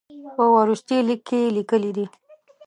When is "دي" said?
1.97-2.05